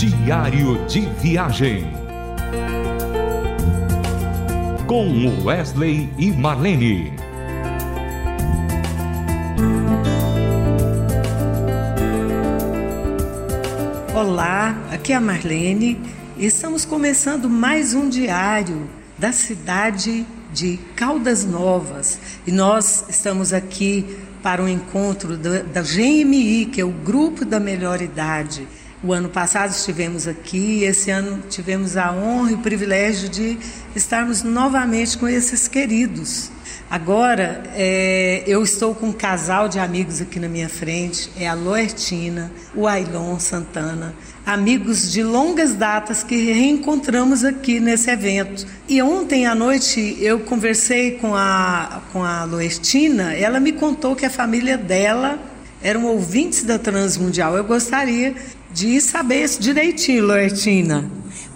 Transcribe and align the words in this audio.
Diário 0.00 0.82
de 0.86 1.00
Viagem. 1.20 1.86
Com 4.86 5.44
Wesley 5.44 6.08
e 6.16 6.30
Marlene. 6.30 7.12
Olá, 14.14 14.74
aqui 14.90 15.12
é 15.12 15.16
a 15.16 15.20
Marlene 15.20 16.00
e 16.38 16.46
estamos 16.46 16.86
começando 16.86 17.50
mais 17.50 17.92
um 17.92 18.08
diário 18.08 18.88
da 19.18 19.32
cidade 19.32 20.26
de 20.50 20.78
Caldas 20.96 21.44
Novas. 21.44 22.18
E 22.46 22.50
nós 22.50 23.04
estamos 23.10 23.52
aqui 23.52 24.16
para 24.42 24.62
o 24.62 24.64
um 24.64 24.68
encontro 24.68 25.36
da, 25.36 25.60
da 25.60 25.82
GMI, 25.82 26.70
que 26.72 26.80
é 26.80 26.84
o 26.86 26.90
Grupo 26.90 27.44
da 27.44 27.60
Melhor 27.60 28.00
Idade. 28.00 28.66
O 29.02 29.14
ano 29.14 29.30
passado 29.30 29.70
estivemos 29.70 30.28
aqui, 30.28 30.84
esse 30.84 31.10
ano 31.10 31.42
tivemos 31.48 31.96
a 31.96 32.12
honra 32.12 32.50
e 32.50 32.54
o 32.54 32.58
privilégio 32.58 33.30
de 33.30 33.58
estarmos 33.96 34.42
novamente 34.42 35.16
com 35.16 35.26
esses 35.26 35.66
queridos. 35.66 36.50
Agora, 36.90 37.62
é, 37.74 38.44
eu 38.46 38.62
estou 38.62 38.94
com 38.94 39.06
um 39.06 39.12
casal 39.12 39.70
de 39.70 39.78
amigos 39.78 40.20
aqui 40.20 40.38
na 40.38 40.48
minha 40.48 40.68
frente, 40.68 41.30
é 41.38 41.48
a 41.48 41.54
Loertina, 41.54 42.52
o 42.74 42.86
Ailon 42.86 43.38
Santana, 43.38 44.14
amigos 44.44 45.10
de 45.10 45.22
longas 45.22 45.74
datas 45.74 46.22
que 46.22 46.36
reencontramos 46.36 47.42
aqui 47.42 47.80
nesse 47.80 48.10
evento. 48.10 48.66
E 48.86 49.00
ontem 49.00 49.46
à 49.46 49.54
noite 49.54 50.18
eu 50.20 50.40
conversei 50.40 51.12
com 51.12 51.34
a, 51.34 52.02
com 52.12 52.22
a 52.22 52.44
Loertina, 52.44 53.32
ela 53.32 53.60
me 53.60 53.72
contou 53.72 54.14
que 54.14 54.26
a 54.26 54.30
família 54.30 54.76
dela 54.76 55.38
eram 55.82 56.06
ouvintes 56.06 56.62
da 56.64 56.78
Transmundial. 56.78 57.56
Eu 57.56 57.64
gostaria 57.64 58.34
de 58.72 59.00
saber 59.00 59.44
isso 59.44 59.60
direitinho, 59.60 60.26
Loertina. 60.26 61.10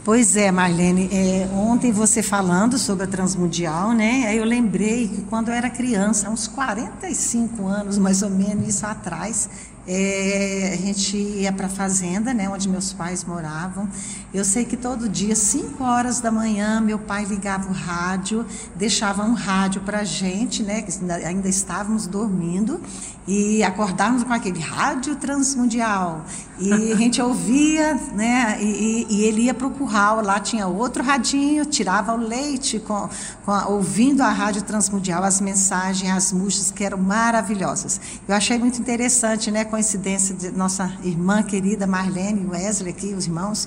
Pois 0.04 0.36
é, 0.36 0.50
Marlene, 0.50 1.08
é, 1.10 1.48
ontem 1.54 1.90
você 1.90 2.22
falando 2.22 2.76
sobre 2.76 3.04
a 3.04 3.06
Transmundial, 3.06 3.92
né? 3.92 4.24
Aí 4.26 4.36
eu 4.36 4.44
lembrei 4.44 5.08
que 5.08 5.22
quando 5.22 5.48
eu 5.48 5.54
era 5.54 5.70
criança, 5.70 6.28
uns 6.28 6.46
45 6.46 7.66
anos 7.66 7.96
mais 7.96 8.20
ou 8.22 8.28
menos 8.28 8.68
isso 8.68 8.84
atrás, 8.84 9.48
é, 9.86 10.70
a 10.72 10.76
gente 10.76 11.16
ia 11.16 11.52
para 11.52 11.66
a 11.66 11.70
fazenda, 11.70 12.32
né, 12.32 12.48
onde 12.48 12.68
meus 12.68 12.92
pais 12.92 13.24
moravam. 13.24 13.88
Eu 14.32 14.44
sei 14.44 14.64
que 14.64 14.76
todo 14.76 15.08
dia, 15.08 15.36
5 15.36 15.82
horas 15.84 16.20
da 16.20 16.30
manhã, 16.30 16.80
meu 16.80 16.98
pai 16.98 17.24
ligava 17.24 17.68
o 17.68 17.72
rádio, 17.72 18.44
deixava 18.74 19.22
um 19.22 19.34
rádio 19.34 19.82
para 19.82 20.00
a 20.00 20.04
gente, 20.04 20.62
né, 20.62 20.82
que 20.82 20.92
ainda 21.24 21.48
estávamos 21.48 22.06
dormindo, 22.06 22.80
e 23.26 23.62
acordávamos 23.62 24.22
com 24.22 24.32
aquele 24.32 24.60
rádio 24.60 25.16
transmundial. 25.16 26.24
E 26.58 26.92
a 26.92 26.96
gente 26.96 27.20
ouvia, 27.20 27.94
né, 28.12 28.58
e, 28.60 29.06
e 29.08 29.22
ele 29.22 29.42
ia 29.42 29.54
para 29.54 29.66
o 29.66 29.70
curral, 29.70 30.20
lá 30.22 30.38
tinha 30.38 30.66
outro 30.66 31.02
radinho, 31.02 31.64
tirava 31.64 32.12
o 32.12 32.16
leite, 32.16 32.78
com, 32.78 33.08
com 33.44 33.50
a, 33.50 33.66
ouvindo 33.68 34.20
a 34.20 34.30
rádio 34.30 34.62
transmundial, 34.62 35.24
as 35.24 35.40
mensagens, 35.40 36.10
as 36.12 36.32
músicas 36.32 36.70
que 36.70 36.84
eram 36.84 36.98
maravilhosas. 36.98 38.00
Eu 38.28 38.34
achei 38.34 38.58
muito 38.58 38.80
interessante, 38.80 39.50
né, 39.50 39.64
coincidência 39.74 40.36
de 40.36 40.52
nossa 40.52 40.96
irmã 41.02 41.42
querida 41.42 41.84
Marlene 41.84 42.46
Wesley 42.46 42.92
aqui, 42.92 43.12
os 43.12 43.26
irmãos, 43.26 43.66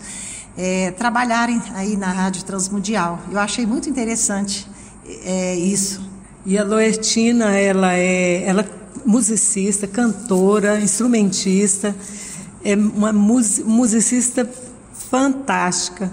é, 0.58 0.92
trabalharem 0.92 1.62
aí 1.76 1.98
na 1.98 2.10
Rádio 2.10 2.46
Transmundial. 2.46 3.20
Eu 3.30 3.38
achei 3.38 3.66
muito 3.66 3.90
interessante 3.90 4.66
é, 5.26 5.56
isso. 5.56 6.02
E 6.46 6.58
a 6.58 6.64
Loertina, 6.64 7.58
ela 7.60 7.94
é 7.94 8.42
ela 8.46 8.62
é 8.62 8.70
musicista, 9.06 9.86
cantora, 9.86 10.80
instrumentista, 10.80 11.94
é 12.64 12.74
uma 12.74 13.12
musicista 13.12 14.50
fantástica. 15.12 16.10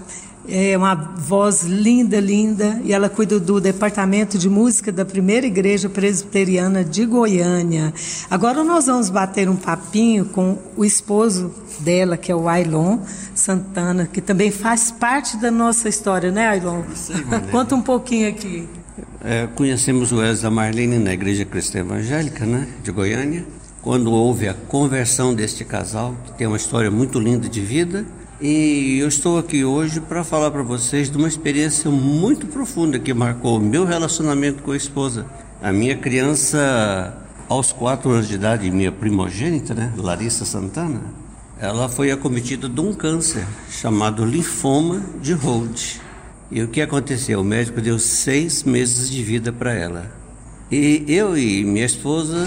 É 0.47 0.77
uma 0.77 0.93
voz 0.93 1.63
linda, 1.63 2.19
linda, 2.19 2.79
e 2.83 2.93
ela 2.93 3.09
cuida 3.09 3.39
do 3.39 3.59
departamento 3.59 4.37
de 4.37 4.47
música 4.47 4.91
da 4.91 5.03
primeira 5.03 5.47
igreja 5.47 5.89
presbiteriana 5.89 6.83
de 6.83 7.03
Goiânia. 7.05 7.91
Agora 8.29 8.63
nós 8.63 8.85
vamos 8.85 9.09
bater 9.09 9.49
um 9.49 9.55
papinho 9.55 10.25
com 10.25 10.57
o 10.77 10.85
esposo 10.85 11.51
dela, 11.79 12.15
que 12.15 12.31
é 12.31 12.35
o 12.35 12.47
Ailon 12.47 12.99
Santana, 13.33 14.07
que 14.11 14.21
também 14.21 14.51
faz 14.51 14.91
parte 14.91 15.35
da 15.37 15.49
nossa 15.49 15.89
história, 15.89 16.31
né, 16.31 16.47
Ailon? 16.47 16.83
Conta 17.51 17.75
um 17.75 17.81
pouquinho 17.81 18.29
aqui. 18.29 18.67
É, 19.23 19.47
conhecemos 19.55 20.11
o 20.11 20.17
Wesley 20.17 20.51
Marlene 20.51 20.99
na 20.99 21.11
Igreja 21.11 21.43
Cristã 21.43 21.79
Evangélica, 21.79 22.45
né, 22.45 22.67
de 22.83 22.91
Goiânia, 22.91 23.43
quando 23.81 24.11
houve 24.11 24.47
a 24.47 24.53
conversão 24.53 25.33
deste 25.33 25.65
casal, 25.65 26.15
que 26.25 26.33
tem 26.33 26.45
uma 26.45 26.57
história 26.57 26.91
muito 26.91 27.19
linda 27.19 27.49
de 27.49 27.61
vida 27.61 28.05
e 28.41 28.99
eu 28.99 29.07
estou 29.07 29.37
aqui 29.37 29.63
hoje 29.63 30.01
para 30.01 30.23
falar 30.23 30.51
para 30.51 30.61
vocês 30.61 31.09
de 31.09 31.17
uma 31.17 31.27
experiência 31.27 31.89
muito 31.89 32.47
profunda 32.47 32.99
que 32.99 33.13
marcou 33.13 33.57
o 33.57 33.61
meu 33.61 33.85
relacionamento 33.85 34.61
com 34.61 34.71
a 34.71 34.77
esposa. 34.77 35.25
A 35.61 35.71
minha 35.71 35.95
criança, 35.95 37.17
aos 37.47 37.71
quatro 37.71 38.11
anos 38.11 38.27
de 38.27 38.35
idade, 38.35 38.69
minha 38.69 38.91
primogênita, 38.91 39.73
né, 39.73 39.93
Larissa 39.95 40.43
Santana, 40.43 41.01
ela 41.59 41.87
foi 41.87 42.11
acometida 42.11 42.67
de 42.67 42.81
um 42.81 42.93
câncer 42.93 43.45
chamado 43.69 44.25
linfoma 44.25 45.01
de 45.21 45.33
Hodge. 45.33 46.01
E 46.51 46.61
o 46.61 46.67
que 46.67 46.81
aconteceu? 46.81 47.39
O 47.39 47.43
médico 47.43 47.79
deu 47.79 47.97
seis 47.97 48.63
meses 48.63 49.09
de 49.09 49.23
vida 49.23 49.53
para 49.53 49.73
ela. 49.73 50.11
E 50.69 51.05
eu 51.07 51.37
e 51.37 51.63
minha 51.63 51.85
esposa, 51.85 52.45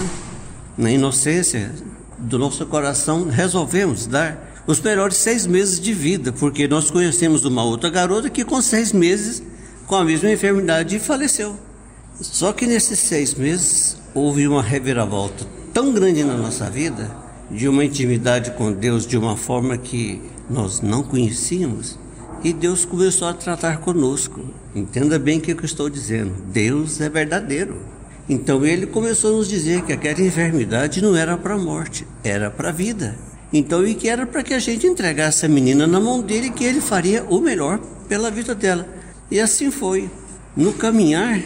na 0.77 0.91
inocência 0.91 1.71
do 2.19 2.37
nosso 2.37 2.65
coração, 2.67 3.27
resolvemos 3.27 4.05
dar 4.05 4.49
os 4.69 4.79
melhores 4.79 5.17
seis 5.17 5.47
meses 5.47 5.79
de 5.79 5.91
vida, 5.91 6.31
porque 6.31 6.67
nós 6.67 6.91
conhecemos 6.91 7.43
uma 7.43 7.63
outra 7.63 7.89
garota 7.89 8.29
que 8.29 8.45
com 8.45 8.61
seis 8.61 8.93
meses, 8.93 9.41
com 9.87 9.95
a 9.95 10.05
mesma 10.05 10.31
enfermidade, 10.31 10.99
faleceu. 10.99 11.55
Só 12.21 12.53
que 12.53 12.67
nesses 12.67 12.99
seis 12.99 13.33
meses 13.33 13.97
houve 14.13 14.47
uma 14.47 14.61
reviravolta 14.61 15.43
tão 15.73 15.91
grande 15.91 16.23
na 16.23 16.37
nossa 16.37 16.69
vida, 16.69 17.09
de 17.49 17.67
uma 17.67 17.83
intimidade 17.83 18.51
com 18.51 18.71
Deus 18.71 19.07
de 19.07 19.17
uma 19.17 19.35
forma 19.35 19.75
que 19.75 20.21
nós 20.47 20.81
não 20.81 21.01
conhecíamos, 21.01 21.97
e 22.43 22.53
Deus 22.53 22.85
começou 22.85 23.27
a 23.27 23.33
tratar 23.33 23.79
conosco. 23.79 24.53
Entenda 24.75 25.17
bem 25.17 25.39
o 25.39 25.41
que 25.41 25.51
eu 25.51 25.65
estou 25.65 25.89
dizendo: 25.89 26.43
Deus 26.45 27.01
é 27.01 27.09
verdadeiro. 27.09 27.75
Então 28.29 28.63
ele 28.63 28.85
começou 28.85 29.33
a 29.33 29.37
nos 29.37 29.49
dizer 29.49 29.81
que 29.81 29.93
aquela 29.93 30.21
enfermidade 30.21 31.01
não 31.01 31.15
era 31.15 31.35
para 31.35 31.55
a 31.55 31.57
morte, 31.57 32.05
era 32.23 32.51
para 32.51 32.69
a 32.69 32.71
vida. 32.71 33.17
Então, 33.51 33.85
e 33.85 33.95
que 33.95 34.07
era 34.07 34.27
para 34.27 34.43
que 34.43 34.53
a 34.53 34.59
gente 34.59 34.85
entregasse 34.85 35.45
a 35.45 35.49
menina 35.49 35.87
na 35.87 35.99
mão 35.99 36.21
dele 36.21 36.51
que 36.51 36.63
ele 36.63 36.79
faria 36.79 37.23
o 37.23 37.41
melhor 37.41 37.79
pela 38.07 38.29
vida 38.29 38.53
dela. 38.53 38.87
E 39.31 39.39
assim 39.39 39.71
foi. 39.71 40.09
No 40.55 40.73
caminhar, 40.73 41.41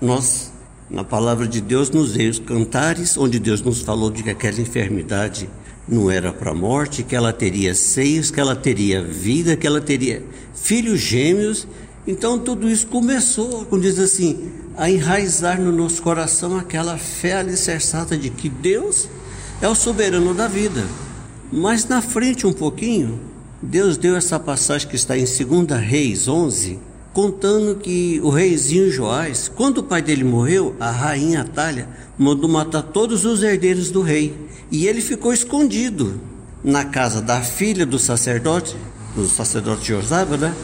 nós, 0.00 0.52
na 0.90 1.04
palavra 1.04 1.46
de 1.46 1.60
Deus, 1.60 1.90
nos 1.90 2.12
veio 2.12 2.30
os 2.30 2.38
cantares, 2.38 3.16
onde 3.16 3.38
Deus 3.38 3.62
nos 3.62 3.82
falou 3.82 4.10
de 4.10 4.22
que 4.22 4.30
aquela 4.30 4.60
enfermidade 4.60 5.48
não 5.86 6.10
era 6.10 6.32
para 6.32 6.50
a 6.50 6.54
morte, 6.54 7.02
que 7.02 7.14
ela 7.14 7.32
teria 7.32 7.74
seios, 7.74 8.30
que 8.30 8.40
ela 8.40 8.56
teria 8.56 9.02
vida, 9.02 9.56
que 9.56 9.66
ela 9.66 9.80
teria 9.80 10.24
filhos 10.54 11.00
gêmeos. 11.00 11.68
Então 12.06 12.38
tudo 12.38 12.68
isso 12.68 12.86
começou, 12.86 13.64
como 13.66 13.82
diz 13.82 13.98
assim, 13.98 14.50
a 14.76 14.90
enraizar 14.90 15.60
no 15.60 15.70
nosso 15.70 16.02
coração 16.02 16.56
aquela 16.56 16.98
fé 16.98 17.34
alicerçada 17.34 18.16
de 18.16 18.30
que 18.30 18.48
Deus 18.48 19.08
é 19.60 19.68
o 19.68 19.74
soberano 19.74 20.34
da 20.34 20.48
vida. 20.48 20.84
Mas 21.52 21.86
na 21.86 22.00
frente 22.02 22.46
um 22.46 22.52
pouquinho, 22.52 23.20
Deus 23.62 23.96
deu 23.96 24.16
essa 24.16 24.38
passagem 24.38 24.88
que 24.88 24.96
está 24.96 25.16
em 25.16 25.24
2 25.24 25.80
Reis 25.80 26.28
11, 26.28 26.78
contando 27.12 27.76
que 27.76 28.20
o 28.22 28.28
reizinho 28.28 28.90
Joás, 28.90 29.48
quando 29.48 29.78
o 29.78 29.82
pai 29.82 30.02
dele 30.02 30.24
morreu, 30.24 30.74
a 30.80 30.90
rainha 30.90 31.42
Atalha 31.42 31.88
mandou 32.18 32.48
matar 32.48 32.82
todos 32.82 33.24
os 33.24 33.42
herdeiros 33.42 33.90
do 33.90 34.02
rei. 34.02 34.34
E 34.70 34.86
ele 34.86 35.00
ficou 35.00 35.32
escondido 35.32 36.20
na 36.62 36.84
casa 36.84 37.22
da 37.22 37.40
filha 37.40 37.86
do 37.86 37.98
sacerdote, 37.98 38.76
do 39.14 39.26
sacerdote 39.26 39.86
Josaba, 39.86 40.36
né? 40.36 40.54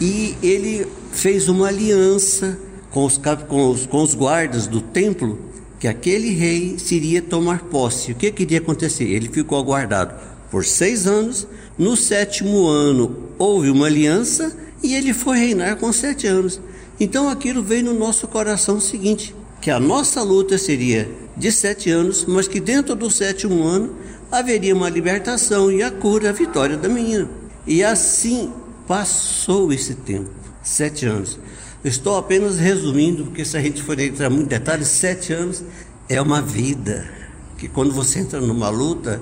E 0.00 0.36
ele 0.42 0.86
fez 1.12 1.48
uma 1.48 1.68
aliança 1.68 2.58
com 2.90 3.04
os, 3.04 3.18
com 3.48 3.70
os, 3.70 3.86
com 3.86 4.02
os 4.02 4.14
guardas 4.14 4.66
do 4.66 4.80
templo 4.80 5.38
que 5.80 5.88
aquele 5.88 6.30
rei 6.30 6.78
seria 6.78 7.20
tomar 7.20 7.64
posse. 7.64 8.12
O 8.12 8.14
que 8.14 8.30
queria 8.30 8.58
acontecer? 8.58 9.04
Ele 9.04 9.28
ficou 9.28 9.58
aguardado 9.58 10.14
por 10.54 10.64
seis 10.64 11.04
anos. 11.08 11.48
No 11.76 11.96
sétimo 11.96 12.68
ano 12.68 13.16
houve 13.36 13.70
uma 13.70 13.86
aliança 13.86 14.56
e 14.80 14.94
ele 14.94 15.12
foi 15.12 15.36
reinar 15.36 15.76
com 15.78 15.92
sete 15.92 16.28
anos. 16.28 16.60
Então 17.00 17.28
aquilo 17.28 17.60
veio 17.60 17.86
no 17.86 17.94
nosso 17.94 18.28
coração 18.28 18.76
o 18.76 18.80
seguinte: 18.80 19.34
que 19.60 19.68
a 19.68 19.80
nossa 19.80 20.22
luta 20.22 20.56
seria 20.56 21.10
de 21.36 21.50
sete 21.50 21.90
anos, 21.90 22.24
mas 22.28 22.46
que 22.46 22.60
dentro 22.60 22.94
do 22.94 23.10
sétimo 23.10 23.64
ano 23.64 23.96
haveria 24.30 24.76
uma 24.76 24.88
libertação 24.88 25.72
e 25.72 25.82
a 25.82 25.90
cura, 25.90 26.28
a 26.28 26.32
vitória 26.32 26.76
da 26.76 26.88
menina. 26.88 27.28
E 27.66 27.82
assim 27.82 28.52
passou 28.86 29.72
esse 29.72 29.96
tempo, 29.96 30.30
sete 30.62 31.04
anos. 31.04 31.36
Estou 31.84 32.16
apenas 32.16 32.58
resumindo, 32.58 33.24
porque 33.24 33.44
se 33.44 33.56
a 33.56 33.60
gente 33.60 33.82
for 33.82 33.98
entrar 33.98 34.30
muito 34.30 34.48
detalhes, 34.48 34.86
sete 34.86 35.32
anos 35.32 35.64
é 36.08 36.22
uma 36.22 36.40
vida. 36.40 37.10
Que 37.58 37.66
quando 37.66 37.92
você 37.92 38.20
entra 38.20 38.40
numa 38.40 38.68
luta, 38.68 39.20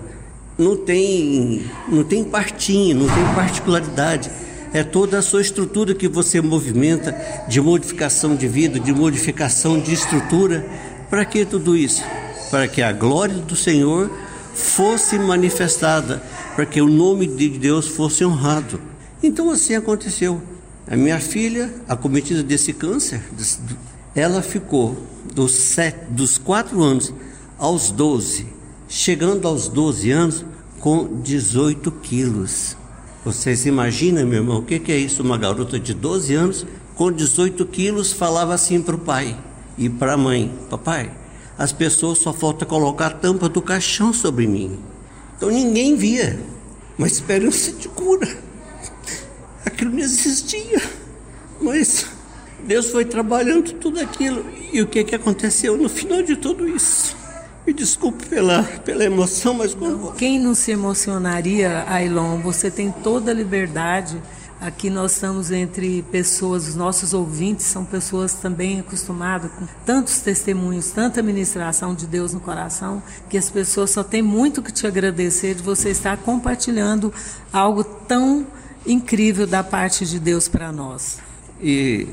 não 0.63 0.77
tem, 0.77 1.65
não 1.89 2.05
tem 2.05 2.25
partinha, 2.25 2.95
não 2.95 3.07
tem 3.07 3.25
particularidade. 3.35 4.31
É 4.73 4.83
toda 4.83 5.19
a 5.19 5.23
sua 5.23 5.43
estrutura 5.43 5.95
que 5.95 6.09
você 6.09 6.41
movimenta 6.41 7.15
de 7.47 7.61
modificação 7.61 8.35
de 8.35 8.49
vida, 8.49 8.81
de 8.81 8.93
modificação 8.93 9.79
de 9.79 9.93
estrutura. 9.93 10.65
Para 11.11 11.25
que 11.25 11.45
tudo 11.45 11.77
isso? 11.77 12.03
Para 12.51 12.67
que 12.67 12.81
a 12.81 12.93
glória 12.93 13.35
do 13.35 13.55
Senhor 13.55 14.11
fosse 14.55 15.19
manifestada, 15.19 16.23
para 16.55 16.65
que 16.65 16.81
o 16.81 16.89
nome 16.89 17.27
de 17.27 17.51
Deus 17.51 17.89
fosse 17.89 18.25
honrado. 18.25 18.81
Então 19.23 19.51
assim 19.51 19.75
aconteceu. 19.75 20.41
A 20.87 20.97
minha 20.97 21.21
filha, 21.21 21.73
acometida 21.89 22.43
desse 22.43 22.73
câncer, 22.73 23.23
ela 24.15 24.43
ficou 24.43 24.97
dos, 25.35 25.53
sete, 25.53 26.07
dos 26.11 26.39
quatro 26.39 26.83
anos 26.83 27.13
aos 27.59 27.91
12, 27.91 28.47
chegando 28.89 29.47
aos 29.47 29.69
12 29.69 30.11
anos 30.11 30.45
com 30.83 31.21
18 31.23 31.93
quilos. 31.93 32.77
Vocês 33.25 33.65
imaginam, 33.67 34.27
meu 34.27 34.41
irmão, 34.41 34.59
o 34.59 34.63
que, 34.65 34.91
é 34.91 34.99
isso? 34.99 35.23
Uma 35.23 35.39
garota 35.39 35.79
de 35.79 35.95
12 35.95 36.35
anos 36.35 36.67
com 36.97 37.11
18 37.11 37.65
quilos 37.67 38.13
falava 38.13 38.53
assim 38.53 38.83
para 38.83 38.97
o 38.97 38.99
pai 38.99 39.39
e 39.79 39.89
para 39.89 40.15
a 40.15 40.17
mãe: 40.17 40.53
Papai, 40.69 41.13
as 41.57 41.73
pessoas 41.73 42.19
só 42.19 42.33
falta 42.33 42.67
colocar 42.67 43.07
a 43.07 43.11
tampa 43.11 43.49
do 43.49 43.63
caixão 43.63 44.13
sobre 44.13 44.49
mim. 44.49 44.81
Então 45.37 45.51
ninguém 45.51 45.95
via, 45.95 46.41
mas 46.99 47.13
esperança 47.13 47.71
de 47.71 47.89
cura. 47.89 48.29
Aquilo 49.65 49.93
não 49.93 50.01
existia. 50.01 50.83
Mas 51.61 52.07
Deus 52.67 52.91
foi 52.91 53.05
trabalhando 53.05 53.73
tudo 53.75 54.01
aquilo. 54.01 54.45
E 54.73 54.83
o 54.83 54.89
que, 54.89 55.05
que 55.05 55.15
aconteceu 55.15 55.77
no 55.77 55.89
final 55.89 56.23
de 56.23 56.35
tudo 56.35 56.69
isso? 56.69 57.22
Me 57.67 57.73
desculpe 57.73 58.27
pela, 58.27 58.65
pela 58.85 59.05
emoção, 59.05 59.55
mas 59.55 59.73
quando... 59.73 60.13
Quem 60.15 60.39
não 60.39 60.55
se 60.55 60.73
emocionaria, 60.73 61.85
Ailon? 61.89 62.41
Você 62.41 62.71
tem 62.71 62.91
toda 62.91 63.31
a 63.31 63.35
liberdade. 63.35 64.21
Aqui 64.61 64.91
nós 64.91 65.13
estamos 65.13 65.51
entre 65.51 66.03
pessoas, 66.11 66.69
os 66.69 66.77
nossos 66.77 67.13
ouvintes 67.13 67.67
são 67.67 67.85
pessoas 67.85 68.35
também 68.35 68.81
acostumadas 68.81 69.51
com 69.51 69.67
tantos 69.85 70.21
testemunhos, 70.21 70.91
tanta 70.93 71.21
ministração 71.21 71.95
de 71.95 72.07
Deus 72.07 72.33
no 72.33 72.39
coração, 72.39 73.03
que 73.29 73.37
as 73.37 73.51
pessoas 73.51 73.91
só 73.91 74.05
têm 74.05 74.23
muito 74.23 74.63
que 74.63 74.73
te 74.73 74.87
agradecer 74.87 75.55
de 75.57 75.63
você 75.63 75.91
estar 75.91 76.17
compartilhando 76.19 77.13
algo 77.53 77.83
tão 77.83 78.47
incrível 78.87 79.47
da 79.49 79.65
parte 79.65 80.07
de 80.07 80.21
Deus 80.21 80.47
para 80.47 80.71
nós. 80.71 81.19
E 81.61 82.09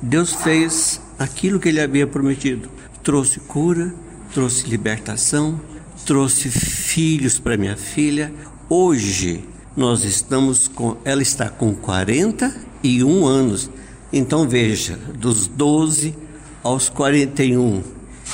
Deus 0.00 0.32
fez 0.32 1.00
aquilo 1.18 1.60
que 1.60 1.68
ele 1.68 1.80
havia 1.80 2.06
prometido. 2.06 2.70
Trouxe 3.02 3.40
cura, 3.40 3.94
trouxe 4.32 4.68
libertação, 4.68 5.60
trouxe 6.06 6.48
filhos 6.50 7.38
para 7.38 7.56
minha 7.56 7.76
filha. 7.76 8.32
Hoje 8.68 9.44
nós 9.76 10.04
estamos 10.04 10.68
com, 10.68 10.96
ela 11.04 11.22
está 11.22 11.48
com 11.48 11.74
41 11.74 13.26
anos. 13.26 13.70
Então 14.12 14.48
veja, 14.48 14.96
dos 15.18 15.46
12 15.46 16.16
aos 16.62 16.88
41. 16.88 17.82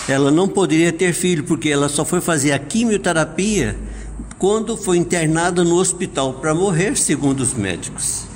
Ela 0.08 0.30
não 0.30 0.46
poderia 0.48 0.92
ter 0.92 1.12
filho 1.12 1.44
porque 1.44 1.68
ela 1.68 1.88
só 1.88 2.04
foi 2.04 2.20
fazer 2.20 2.52
a 2.52 2.58
quimioterapia 2.58 3.76
quando 4.38 4.76
foi 4.76 4.98
internada 4.98 5.64
no 5.64 5.76
hospital 5.76 6.34
para 6.34 6.54
morrer, 6.54 6.96
segundo 6.96 7.40
os 7.40 7.54
médicos. 7.54 8.26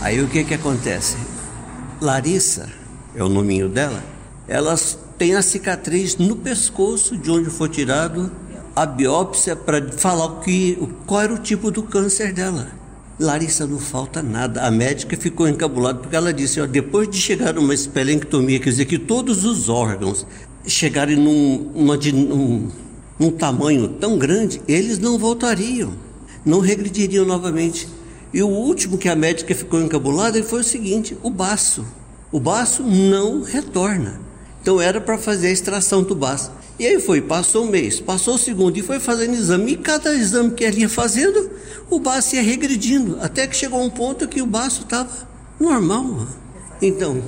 Aí 0.00 0.20
o 0.20 0.28
que 0.28 0.42
que 0.42 0.54
acontece? 0.54 1.16
Larissa, 2.00 2.68
é 3.14 3.22
o 3.22 3.28
nominho 3.28 3.68
dela, 3.68 4.02
elas 4.48 4.98
tem 5.20 5.34
a 5.34 5.42
cicatriz 5.42 6.16
no 6.16 6.34
pescoço 6.34 7.14
de 7.14 7.30
onde 7.30 7.50
foi 7.50 7.68
tirado 7.68 8.32
a 8.74 8.86
biópsia 8.86 9.54
para 9.54 9.92
falar 9.92 10.24
o 10.24 10.40
que, 10.40 10.78
qual 11.06 11.20
era 11.20 11.34
o 11.34 11.38
tipo 11.38 11.70
do 11.70 11.82
câncer 11.82 12.32
dela. 12.32 12.68
Larissa 13.18 13.66
não 13.66 13.78
falta 13.78 14.22
nada. 14.22 14.62
A 14.62 14.70
médica 14.70 15.14
ficou 15.18 15.46
encabulada 15.46 15.98
porque 15.98 16.16
ela 16.16 16.32
disse: 16.32 16.58
ó, 16.58 16.64
depois 16.64 17.06
de 17.06 17.18
chegar 17.18 17.52
numa 17.52 17.74
espelenctomia, 17.74 18.58
quer 18.58 18.70
dizer 18.70 18.86
que 18.86 18.98
todos 18.98 19.44
os 19.44 19.68
órgãos 19.68 20.26
chegarem 20.66 21.16
num, 21.16 21.70
uma, 21.74 21.98
num, 21.98 22.70
num 23.18 23.30
tamanho 23.30 23.88
tão 23.88 24.16
grande, 24.16 24.62
eles 24.66 24.98
não 24.98 25.18
voltariam, 25.18 25.92
não 26.46 26.60
regrediriam 26.60 27.26
novamente. 27.26 27.86
E 28.32 28.42
o 28.42 28.48
último 28.48 28.96
que 28.96 29.10
a 29.10 29.14
médica 29.14 29.54
ficou 29.54 29.82
encabulada 29.82 30.42
foi 30.42 30.60
o 30.60 30.64
seguinte: 30.64 31.14
o 31.22 31.28
baço. 31.28 31.84
O 32.32 32.40
baço 32.40 32.82
não 32.82 33.42
retorna. 33.42 34.29
Então 34.60 34.80
era 34.80 35.00
para 35.00 35.16
fazer 35.16 35.48
a 35.48 35.52
extração 35.52 36.02
do 36.02 36.14
baço. 36.14 36.52
E 36.78 36.86
aí 36.86 37.00
foi, 37.00 37.20
passou 37.20 37.64
um 37.66 37.70
mês, 37.70 38.00
passou 38.00 38.34
o 38.34 38.38
segundo 38.38 38.76
e 38.76 38.82
foi 38.82 38.98
fazendo 38.98 39.34
exame. 39.34 39.72
E 39.72 39.76
cada 39.76 40.14
exame 40.14 40.52
que 40.52 40.64
ele 40.64 40.80
ia 40.80 40.88
fazendo, 40.88 41.50
o 41.90 41.98
baço 41.98 42.34
ia 42.36 42.42
regredindo. 42.42 43.18
Até 43.20 43.46
que 43.46 43.56
chegou 43.56 43.82
um 43.82 43.90
ponto 43.90 44.28
que 44.28 44.40
o 44.40 44.46
baço 44.46 44.82
estava 44.82 45.28
normal. 45.58 46.26
Então, 46.80 47.22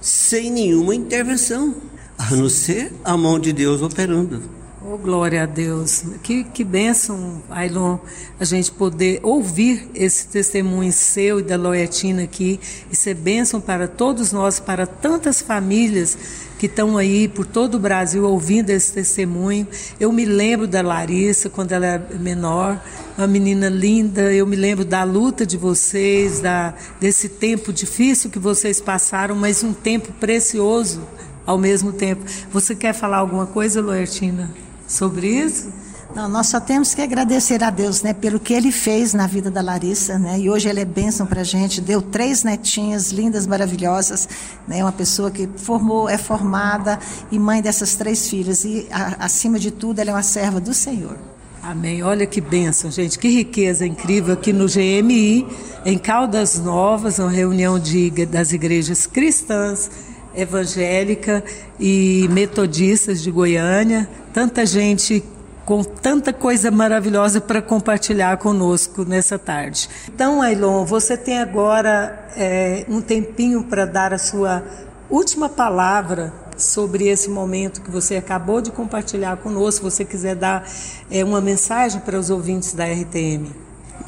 sem 0.00 0.50
nenhuma 0.50 0.94
intervenção, 0.94 1.74
a 2.16 2.34
não 2.34 2.48
ser 2.48 2.92
a 3.04 3.16
mão 3.16 3.38
de 3.38 3.52
Deus 3.52 3.82
operando. 3.82 4.59
Oh, 4.82 4.96
glória 4.96 5.42
a 5.42 5.46
Deus. 5.46 6.04
Que, 6.22 6.42
que 6.42 6.64
bênção, 6.64 7.42
Ailon, 7.50 7.98
a 8.38 8.46
gente 8.46 8.72
poder 8.72 9.20
ouvir 9.22 9.90
esse 9.94 10.26
testemunho 10.28 10.90
seu 10.90 11.38
e 11.38 11.42
da 11.42 11.54
Loetina 11.54 12.22
aqui 12.22 12.58
e 12.90 12.96
ser 12.96 13.12
bênção 13.12 13.60
para 13.60 13.86
todos 13.86 14.32
nós, 14.32 14.58
para 14.58 14.86
tantas 14.86 15.42
famílias 15.42 16.16
que 16.58 16.64
estão 16.64 16.96
aí 16.96 17.28
por 17.28 17.44
todo 17.44 17.74
o 17.74 17.78
Brasil 17.78 18.24
ouvindo 18.24 18.70
esse 18.70 18.94
testemunho. 18.94 19.68
Eu 20.00 20.10
me 20.10 20.24
lembro 20.24 20.66
da 20.66 20.80
Larissa 20.80 21.50
quando 21.50 21.72
ela 21.72 21.84
era 21.84 22.06
menor, 22.18 22.82
uma 23.18 23.26
menina 23.26 23.68
linda. 23.68 24.32
Eu 24.32 24.46
me 24.46 24.56
lembro 24.56 24.82
da 24.82 25.04
luta 25.04 25.44
de 25.44 25.58
vocês, 25.58 26.40
da, 26.40 26.72
desse 26.98 27.28
tempo 27.28 27.70
difícil 27.70 28.30
que 28.30 28.38
vocês 28.38 28.80
passaram, 28.80 29.34
mas 29.34 29.62
um 29.62 29.74
tempo 29.74 30.10
precioso 30.14 31.02
ao 31.44 31.58
mesmo 31.58 31.92
tempo. 31.92 32.24
Você 32.50 32.74
quer 32.74 32.94
falar 32.94 33.18
alguma 33.18 33.46
coisa, 33.46 33.82
Loertina? 33.82 34.69
Sobre 34.90 35.28
isso? 35.28 35.68
Não, 36.14 36.28
nós 36.28 36.48
só 36.48 36.58
temos 36.58 36.92
que 36.92 37.00
agradecer 37.00 37.62
a 37.62 37.70
Deus, 37.70 38.02
né, 38.02 38.12
pelo 38.12 38.40
que 38.40 38.52
Ele 38.52 38.72
fez 38.72 39.14
na 39.14 39.28
vida 39.28 39.48
da 39.48 39.60
Larissa, 39.62 40.18
né, 40.18 40.40
e 40.40 40.50
hoje 40.50 40.68
Ele 40.68 40.80
é 40.80 40.84
bênção 40.84 41.24
para 41.24 41.42
a 41.42 41.44
gente, 41.44 41.80
deu 41.80 42.02
três 42.02 42.42
netinhas 42.42 43.12
lindas, 43.12 43.46
maravilhosas, 43.46 44.28
né, 44.66 44.82
uma 44.82 44.90
pessoa 44.90 45.30
que 45.30 45.48
formou, 45.56 46.08
é 46.08 46.18
formada 46.18 46.98
e 47.30 47.38
mãe 47.38 47.62
dessas 47.62 47.94
três 47.94 48.28
filhas, 48.28 48.64
e 48.64 48.88
a, 48.90 49.24
acima 49.24 49.56
de 49.56 49.70
tudo 49.70 50.00
ela 50.00 50.10
é 50.10 50.14
uma 50.14 50.22
serva 50.22 50.58
do 50.60 50.74
Senhor. 50.74 51.16
Amém. 51.62 52.02
Olha 52.02 52.26
que 52.26 52.40
bênção, 52.40 52.90
gente, 52.90 53.18
que 53.18 53.28
riqueza 53.28 53.86
incrível 53.86 54.34
aqui 54.34 54.52
no 54.52 54.66
GMI, 54.66 55.46
em 55.84 55.98
Caldas 55.98 56.58
Novas, 56.58 57.18
uma 57.18 57.30
reunião 57.30 57.78
de, 57.78 58.10
das 58.26 58.52
igrejas 58.52 59.06
cristãs, 59.06 59.90
evangélica 60.34 61.42
e 61.78 62.28
metodistas 62.30 63.22
de 63.22 63.30
Goiânia, 63.30 64.08
tanta 64.32 64.64
gente 64.64 65.24
com 65.64 65.84
tanta 65.84 66.32
coisa 66.32 66.70
maravilhosa 66.70 67.40
para 67.40 67.62
compartilhar 67.62 68.36
conosco 68.38 69.04
nessa 69.04 69.38
tarde. 69.38 69.88
Então, 70.12 70.42
Ailon, 70.42 70.84
você 70.84 71.16
tem 71.16 71.38
agora 71.38 72.28
é, 72.36 72.84
um 72.88 73.00
tempinho 73.00 73.62
para 73.62 73.84
dar 73.84 74.12
a 74.12 74.18
sua 74.18 74.64
última 75.08 75.48
palavra 75.48 76.32
sobre 76.56 77.08
esse 77.08 77.30
momento 77.30 77.82
que 77.82 77.90
você 77.90 78.16
acabou 78.16 78.60
de 78.60 78.70
compartilhar 78.70 79.36
conosco. 79.36 79.88
Se 79.88 79.98
você 79.98 80.04
quiser 80.04 80.34
dar 80.34 80.68
é, 81.10 81.24
uma 81.24 81.40
mensagem 81.40 82.00
para 82.00 82.18
os 82.18 82.30
ouvintes 82.30 82.74
da 82.74 82.84
RTM. 82.84 83.46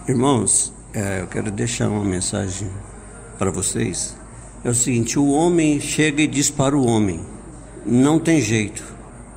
Irmãos, 0.08 0.72
é, 0.92 1.20
eu 1.20 1.26
quero 1.26 1.50
deixar 1.50 1.88
uma 1.88 2.04
mensagem 2.04 2.68
para 3.38 3.50
vocês 3.50 4.16
é 4.64 4.70
o 4.70 4.74
seguinte: 4.74 5.18
o 5.18 5.28
homem 5.28 5.80
chega 5.80 6.22
e 6.22 6.26
diz 6.26 6.50
para 6.50 6.76
o 6.76 6.86
homem, 6.86 7.20
não 7.84 8.18
tem 8.18 8.40
jeito. 8.40 8.82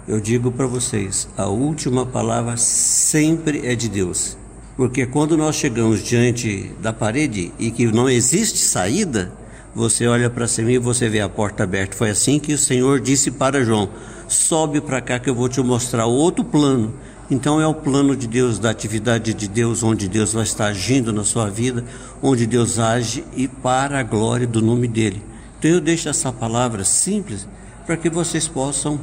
Eu 0.07 0.19
digo 0.19 0.51
para 0.51 0.67
vocês, 0.67 1.27
a 1.35 1.47
última 1.47 2.05
palavra 2.05 2.57
sempre 2.57 3.65
é 3.65 3.73
de 3.73 3.89
Deus. 3.89 4.37
Porque 4.77 5.05
quando 5.05 5.37
nós 5.37 5.55
chegamos 5.55 6.03
diante 6.03 6.71
da 6.81 6.93
parede 6.93 7.51
e 7.57 7.71
que 7.71 7.87
não 7.87 8.09
existe 8.09 8.59
saída, 8.59 9.31
você 9.73 10.05
olha 10.05 10.29
para 10.29 10.47
cima 10.47 10.71
e 10.71 10.77
você 10.77 11.09
vê 11.09 11.21
a 11.21 11.29
porta 11.29 11.63
aberta. 11.63 11.97
Foi 11.97 12.09
assim 12.09 12.37
que 12.37 12.53
o 12.53 12.57
Senhor 12.57 12.99
disse 12.99 13.31
para 13.31 13.63
João: 13.63 13.89
sobe 14.27 14.79
para 14.79 15.01
cá 15.01 15.17
que 15.17 15.29
eu 15.29 15.35
vou 15.35 15.49
te 15.49 15.61
mostrar 15.61 16.05
outro 16.05 16.43
plano 16.43 16.93
então 17.29 17.59
é 17.59 17.65
o 17.65 17.73
plano 17.73 18.15
de 18.15 18.27
Deus, 18.27 18.59
da 18.59 18.69
atividade 18.69 19.33
de 19.33 19.47
Deus, 19.47 19.81
onde 19.81 20.07
Deus 20.07 20.33
vai 20.33 20.43
estar 20.43 20.67
agindo 20.67 21.11
na 21.11 21.23
sua 21.23 21.49
vida, 21.49 21.83
onde 22.21 22.45
Deus 22.45 22.77
age 22.77 23.23
e 23.35 23.47
para 23.47 23.99
a 23.99 24.03
glória 24.03 24.45
do 24.45 24.61
nome 24.61 24.87
dele. 24.87 25.23
Então 25.57 25.71
eu 25.71 25.81
deixo 25.81 26.07
essa 26.07 26.31
palavra 26.31 26.83
simples 26.83 27.47
para 27.85 27.97
que 27.97 28.09
vocês 28.09 28.47
possam 28.47 28.99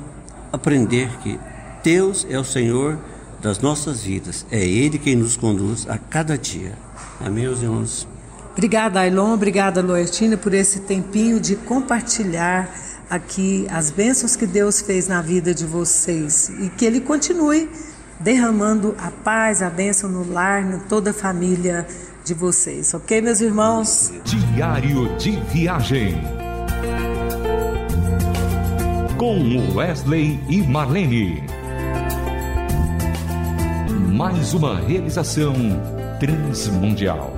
aprender 0.52 1.08
que 1.22 1.38
Deus 1.82 2.24
é 2.30 2.38
o 2.38 2.44
Senhor 2.44 2.98
das 3.40 3.58
nossas 3.58 4.04
vidas. 4.04 4.46
É 4.50 4.64
Ele 4.64 4.98
quem 4.98 5.16
nos 5.16 5.36
conduz 5.36 5.88
a 5.88 5.98
cada 5.98 6.38
dia. 6.38 6.78
Amém, 7.20 7.44
meus 7.44 7.60
irmãos? 7.60 8.06
Obrigada, 8.52 9.00
Ailon. 9.00 9.32
Obrigada, 9.32 9.82
Loertina, 9.82 10.36
por 10.36 10.54
esse 10.54 10.80
tempinho 10.80 11.40
de 11.40 11.56
compartilhar 11.56 12.72
aqui 13.10 13.66
as 13.68 13.90
bênçãos 13.90 14.36
que 14.36 14.46
Deus 14.46 14.80
fez 14.80 15.08
na 15.08 15.20
vida 15.20 15.52
de 15.52 15.66
vocês 15.66 16.50
e 16.60 16.68
que 16.68 16.84
Ele 16.84 17.00
continue 17.00 17.68
derramando 18.22 18.94
a 18.98 19.10
paz, 19.10 19.62
a 19.62 19.68
bênção 19.68 20.08
no 20.08 20.30
lar, 20.32 20.62
em 20.62 20.78
toda 20.80 21.10
a 21.10 21.14
família 21.14 21.86
de 22.24 22.34
vocês, 22.34 22.94
ok, 22.94 23.20
meus 23.20 23.40
irmãos? 23.40 24.12
Diário 24.24 25.16
de 25.16 25.32
Viagem. 25.52 26.22
Com 29.18 29.74
Wesley 29.74 30.40
e 30.48 30.62
Marlene. 30.62 31.42
Mais 34.12 34.54
uma 34.54 34.78
realização 34.78 35.54
transmundial. 36.20 37.32